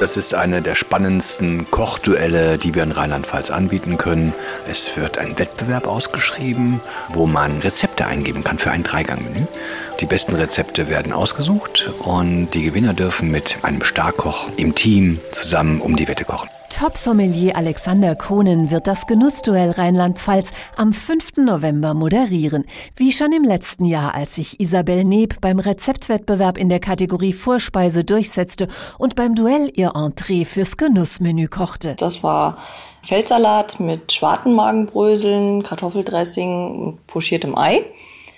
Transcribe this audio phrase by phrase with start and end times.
[0.00, 4.32] Das ist eine der spannendsten Kochduelle, die wir in Rheinland-Pfalz anbieten können.
[4.66, 6.80] Es wird ein Wettbewerb ausgeschrieben,
[7.10, 9.44] wo man Rezepte eingeben kann für ein Dreigangmenü.
[10.00, 15.82] Die besten Rezepte werden ausgesucht und die Gewinner dürfen mit einem Starkoch im Team zusammen
[15.82, 16.48] um die Wette kochen.
[16.70, 21.36] Top-Sommelier Alexander Kohnen wird das Genussduell Rheinland-Pfalz am 5.
[21.38, 22.64] November moderieren.
[22.96, 28.04] Wie schon im letzten Jahr, als sich Isabel Neb beim Rezeptwettbewerb in der Kategorie Vorspeise
[28.04, 31.96] durchsetzte und beim Duell ihr Entree fürs Genussmenü kochte.
[31.96, 32.56] Das war
[33.02, 37.84] Feldsalat mit Schwartenmagenbröseln, Kartoffeldressing und pochiertem Ei.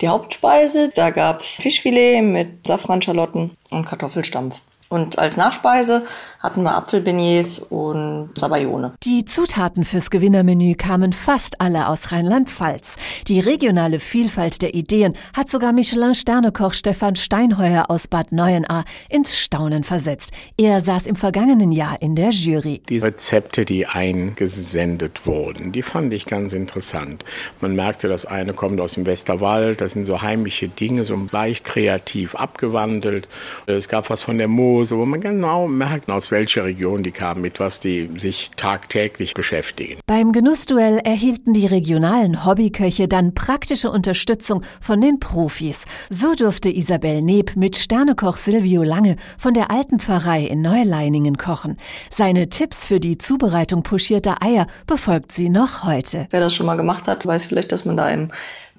[0.00, 4.60] Die Hauptspeise, da gab es Fischfilet mit Safranschalotten und Kartoffelstampf.
[4.94, 6.04] Und als Nachspeise
[6.38, 8.92] hatten wir Apfelbeignets und Sabayone.
[9.02, 12.94] Die Zutaten fürs Gewinnermenü kamen fast alle aus Rheinland-Pfalz.
[13.26, 19.82] Die regionale Vielfalt der Ideen hat sogar Michelin-Sternekoch Stefan Steinheuer aus Bad Neuenahr ins Staunen
[19.82, 20.30] versetzt.
[20.56, 22.80] Er saß im vergangenen Jahr in der Jury.
[22.88, 27.24] Die Rezepte, die eingesendet wurden, die fand ich ganz interessant.
[27.60, 31.64] Man merkte, das eine kommt aus dem Westerwald, das sind so heimliche Dinge, so leicht
[31.64, 33.26] kreativ abgewandelt.
[33.66, 37.10] Es gab was von der Mose Dose, wo man genau merkt, aus welcher Region die
[37.10, 39.98] kamen, mit was die sich tagtäglich beschäftigen.
[40.06, 45.84] Beim Genussduell erhielten die regionalen Hobbyköche dann praktische Unterstützung von den Profis.
[46.10, 51.78] So durfte Isabel Neb mit Sternekoch Silvio Lange von der alten Pfarrei in Neuleiningen kochen.
[52.10, 56.26] Seine Tipps für die Zubereitung pochierter Eier befolgt sie noch heute.
[56.30, 58.30] Wer das schon mal gemacht hat, weiß vielleicht, dass man da im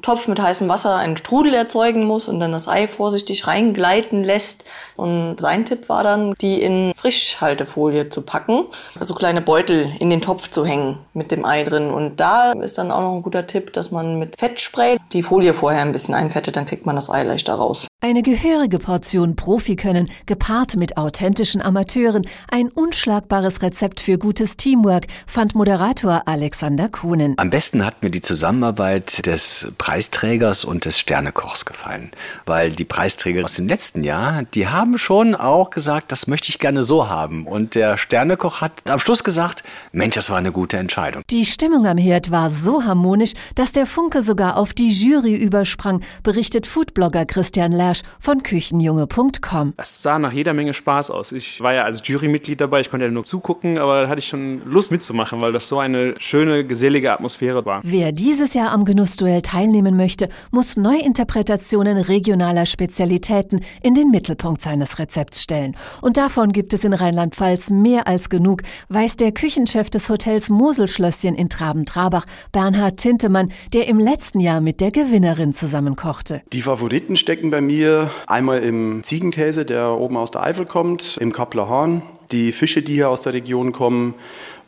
[0.06, 4.64] Topf mit heißem Wasser einen Strudel erzeugen muss und dann das Ei vorsichtig reingleiten lässt.
[4.96, 8.66] Und sein Tipp war dann, die in Frischhaltefolie zu packen,
[9.00, 11.90] also kleine Beutel in den Topf zu hängen mit dem Ei drin.
[11.90, 15.56] Und da ist dann auch noch ein guter Tipp, dass man mit Fettspray die Folie
[15.56, 17.88] vorher ein bisschen einfettet, dann kriegt man das Ei leichter raus.
[18.08, 25.56] Eine gehörige Portion Profikönnen, gepaart mit authentischen Amateuren, ein unschlagbares Rezept für gutes Teamwork, fand
[25.56, 27.34] Moderator Alexander Kuhnen.
[27.38, 32.12] Am besten hat mir die Zusammenarbeit des Preisträgers und des Sternekochs gefallen,
[32.46, 36.60] weil die Preisträger aus dem letzten Jahr, die haben schon auch gesagt, das möchte ich
[36.60, 37.48] gerne so haben.
[37.48, 41.24] Und der Sternekoch hat am Schluss gesagt, Mensch, das war eine gute Entscheidung.
[41.32, 46.04] Die Stimmung am Herd war so harmonisch, dass der Funke sogar auf die Jury übersprang,
[46.22, 49.74] berichtet Foodblogger Christian Lersch Recherche von Küchenjunge.com.
[49.78, 51.32] Es sah nach jeder Menge Spaß aus.
[51.32, 54.28] Ich war ja als Jurymitglied dabei, ich konnte ja nur zugucken, aber da hatte ich
[54.28, 57.82] schon Lust mitzumachen, weil das so eine schöne, gesellige Atmosphäre war.
[57.84, 65.00] Wer dieses Jahr am Genussduell teilnehmen möchte, muss Neuinterpretationen regionaler Spezialitäten in den Mittelpunkt seines
[65.00, 65.76] Rezepts stellen.
[66.02, 71.36] Und davon gibt es in Rheinland-Pfalz mehr als genug, weiß der Küchenchef des Hotels Moselschlösschen
[71.36, 76.42] in Traben-Trabach, Bernhard Tintemann, der im letzten Jahr mit der Gewinnerin zusammenkochte.
[76.52, 81.18] Die Favoriten stecken bei mir hier einmal im Ziegenkäse, der oben aus der Eifel kommt,
[81.18, 84.16] im Kappler Hahn, die Fische, die hier aus der Region kommen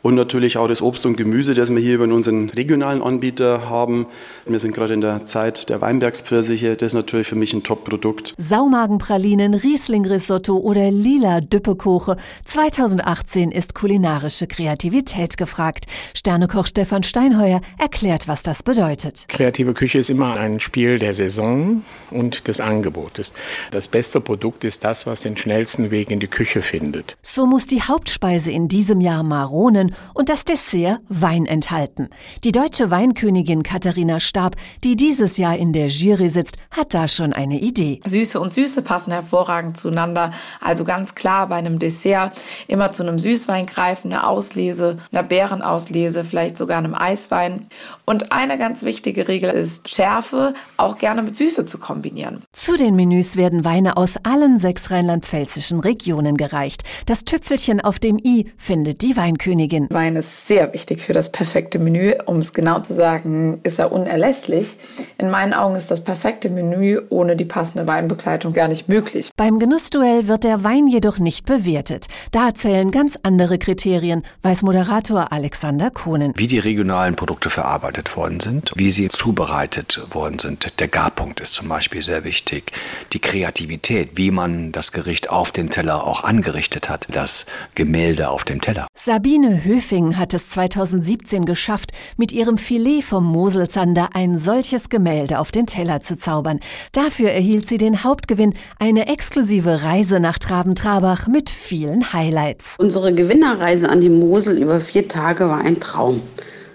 [0.02, 4.06] und natürlich auch das Obst und Gemüse, das wir hier über unseren regionalen Anbieter haben.
[4.46, 8.34] Wir sind gerade in der Zeit der Weinbergspfirsiche, das ist natürlich für mich ein Top-Produkt.
[8.38, 12.16] Saumagenpralinen, Riesling-Risotto oder lila Düppekoche.
[12.44, 15.86] 2018 ist kulinarische Kreativität gefragt.
[16.14, 19.26] Sternekoch Stefan Steinheuer erklärt, was das bedeutet.
[19.28, 23.34] Kreative Küche ist immer ein Spiel der Saison und des Angebotes.
[23.72, 27.16] Das beste Produkt ist das, was den schnellsten Weg in die Küche findet.
[27.22, 32.10] So muss die Hauptspeise in diesem Jahr Maronen und das Dessert Wein enthalten.
[32.44, 37.32] Die deutsche Weinkönigin Katharina Stab, die dieses Jahr in der Jury sitzt, hat da schon
[37.32, 38.00] eine Idee.
[38.04, 40.32] Süße und Süße passen hervorragend zueinander.
[40.60, 42.34] Also ganz klar bei einem Dessert
[42.66, 47.66] immer zu einem Süßwein greifen, eine Auslese, einer Beerenauslese, vielleicht sogar einem Eiswein.
[48.04, 52.42] Und eine ganz wichtige Regel ist, Schärfe auch gerne mit Süße zu kombinieren.
[52.52, 56.82] Zu den Menüs werden Weine aus allen sechs rheinland-pfälzischen Regionen gereicht.
[57.06, 59.86] Das Tüpfelchen auf dem i findet die Weinkönigin.
[59.90, 62.14] Wein ist sehr wichtig für das perfekte Menü.
[62.26, 64.74] Um es genau zu sagen, ist er unerlässlich.
[65.18, 69.30] In meinen Augen ist das perfekte Menü ohne die passende Weinbegleitung gar nicht möglich.
[69.36, 72.06] Beim Genussduell wird der Wein jedoch nicht bewertet.
[72.32, 76.32] Da zählen ganz andere Kriterien, weiß Moderator Alexander Kohnen.
[76.34, 80.72] Wie die regionalen Produkte verarbeitet worden sind, wie sie zubereitet worden sind.
[80.80, 82.72] Der Garpunkt ist zum Beispiel sehr wichtig.
[83.12, 87.06] Die Kreativität, wie man das Gericht auf den Teller auch angerichtet hat.
[87.28, 87.44] Das
[87.74, 88.86] Gemälde auf dem Teller.
[88.94, 95.50] Sabine Höfing hat es 2017 geschafft, mit ihrem Filet vom Moselzander ein solches Gemälde auf
[95.50, 96.58] den Teller zu zaubern.
[96.92, 102.76] Dafür erhielt sie den Hauptgewinn, eine exklusive Reise nach Traben-Trabach mit vielen Highlights.
[102.78, 106.22] Unsere Gewinnerreise an die Mosel über vier Tage war ein Traum.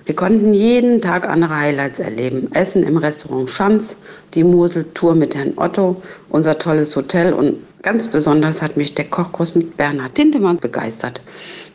[0.06, 2.52] Wir konnten jeden Tag andere Highlights erleben.
[2.54, 3.98] Essen im Restaurant Schanz,
[4.36, 9.56] die Moseltour mit Herrn Otto, unser tolles Hotel und Ganz besonders hat mich der Kochkurs
[9.56, 11.22] mit Bernhard Tintemann begeistert.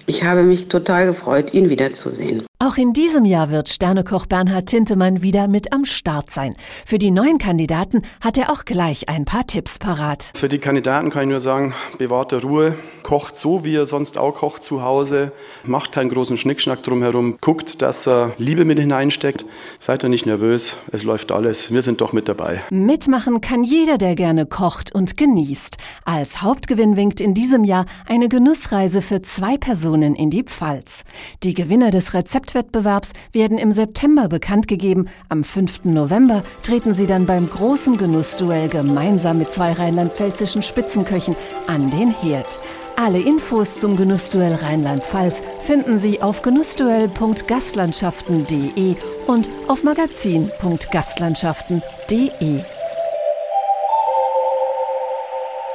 [0.06, 2.46] Ich habe mich total gefreut, ihn wiederzusehen.
[2.60, 6.56] Auch in diesem Jahr wird Sternekoch Bernhard Tintemann wieder mit am Start sein.
[6.87, 10.32] Für die neuen Kandidaten hat er auch gleich ein paar Tipps parat.
[10.34, 14.34] Für die Kandidaten kann ich nur sagen, bewahrte Ruhe, kocht so, wie er sonst auch
[14.34, 15.31] kocht zu Hause,
[15.62, 19.44] macht keinen großen Schnickschnack drumherum, guckt, dass er Liebe mit hineinsteckt.
[19.78, 22.64] Seid ihr nicht nervös, es läuft alles, wir sind doch mit dabei.
[22.70, 25.76] Mitmachen kann jeder, der gerne kocht und genießt.
[26.05, 31.05] Als Hauptgewinn winkt in diesem Jahr eine Genussreise für zwei Personen in die Pfalz.
[31.43, 35.09] Die Gewinner des Rezeptwettbewerbs werden im September bekannt gegeben.
[35.29, 35.85] Am 5.
[35.85, 41.37] November treten sie dann beim großen Genussduell gemeinsam mit zwei rheinland-pfälzischen Spitzenköchen
[41.67, 42.59] an den Herd.
[42.97, 48.97] Alle Infos zum Genussduell Rheinland-Pfalz finden Sie auf genussduell.gastlandschaften.de
[49.29, 52.77] und auf magazin.gastlandschaften.de.